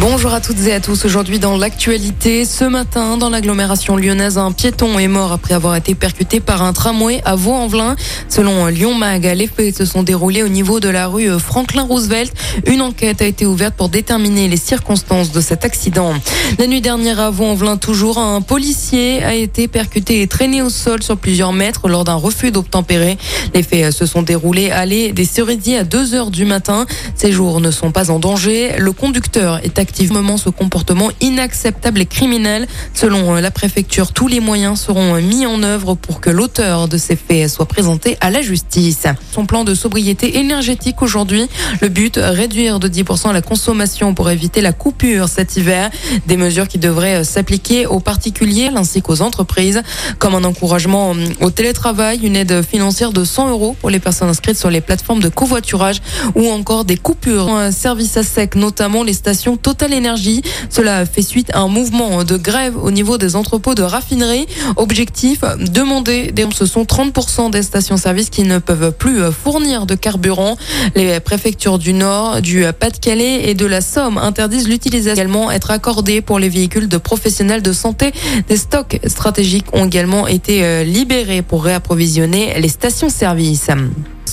[0.00, 1.04] Bonjour à toutes et à tous.
[1.04, 5.96] Aujourd'hui dans l'actualité, ce matin dans l'agglomération lyonnaise, un piéton est mort après avoir été
[5.96, 7.96] percuté par un tramway à Vaux-en-Velin.
[8.28, 12.32] Selon Lyon Mag, les faits se sont déroulés au niveau de la rue Franklin Roosevelt.
[12.66, 16.14] Une enquête a été ouverte pour déterminer les circonstances de cet accident.
[16.60, 21.02] La nuit dernière à Vaux-en-Velin, toujours un policier a été percuté et traîné au sol
[21.02, 23.18] sur plusieurs mètres lors d'un refus d'obtempérer.
[23.52, 26.86] Les faits se sont déroulés à l'allée des Cerisiers à 2 heures du matin.
[27.16, 28.74] Ces jours ne sont pas en danger.
[28.78, 32.66] Le conducteur est activement ce comportement inacceptable et criminel.
[32.92, 36.88] Selon euh, la préfecture, tous les moyens seront euh, mis en œuvre pour que l'auteur
[36.88, 39.06] de ces faits soit présenté à la justice.
[39.32, 41.48] Son plan de sobriété énergétique aujourd'hui,
[41.80, 45.90] le but, réduire de 10% la consommation pour éviter la coupure cet hiver.
[46.26, 49.82] Des mesures qui devraient euh, s'appliquer aux particuliers ainsi qu'aux entreprises,
[50.18, 54.58] comme un encouragement au télétravail, une aide financière de 100 euros pour les personnes inscrites
[54.58, 56.02] sur les plateformes de covoiturage
[56.34, 60.40] ou encore des coupures, un service à sec, notamment les stations Total Énergie.
[60.70, 64.46] Cela fait suite à un mouvement de grève au niveau des entrepôts de raffinerie.
[64.76, 70.56] Objectif, demander des, ce sont 30% des stations-service qui ne peuvent plus fournir de carburant.
[70.94, 76.22] Les préfectures du Nord, du Pas-de-Calais et de la Somme interdisent l'utilisation également être accordée
[76.22, 78.12] pour les véhicules de professionnels de santé.
[78.48, 83.68] Des stocks stratégiques ont également été euh, libérés pour réapprovisionner les stations-service.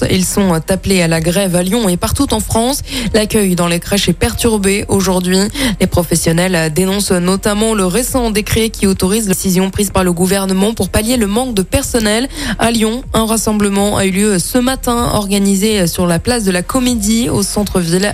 [0.09, 2.81] Ils sont appelés à la grève à Lyon et partout en France.
[3.13, 5.37] L'accueil dans les crèches est perturbé aujourd'hui.
[5.79, 10.73] Les professionnels dénoncent notamment le récent décret qui autorise la décision prise par le gouvernement
[10.73, 12.27] pour pallier le manque de personnel.
[12.59, 16.61] À Lyon, un rassemblement a eu lieu ce matin, organisé sur la place de la
[16.61, 18.13] Comédie au centre-ville.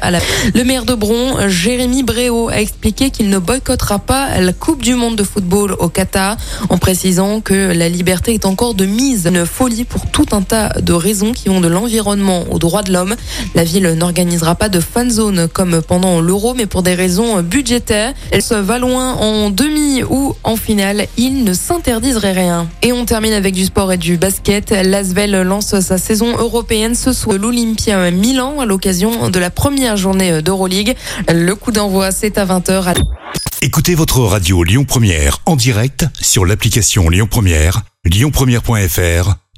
[0.54, 4.96] Le maire de Bron, Jérémy Bréau, a expliqué qu'il ne boycottera pas la Coupe du
[4.96, 6.38] monde de football au Qatar,
[6.70, 9.26] en précisant que la liberté est encore de mise.
[9.26, 12.94] Une folie pour tout un tas de raisons qui vont de l'environnement aux droits de
[12.94, 13.16] l'homme.
[13.56, 18.14] La ville n'organisera pas de fan zone comme pendant l'Euro, mais pour des raisons budgétaires.
[18.32, 21.08] Elle se va loin en demi ou en finale.
[21.18, 22.68] Il ne s'interdiserait rien.
[22.84, 24.72] Et on termine avec du sport et du basket.
[24.72, 30.42] L'Asvel lance sa saison européenne ce soir l'Olympia Milan à l'occasion de la première journée
[30.42, 30.96] d'Euroleague.
[31.30, 32.94] Le coup d'envoi, c'est à 20h.
[33.62, 39.36] Écoutez votre radio Lyon Première en direct sur l'application Lyon Première, lyonpremière.fr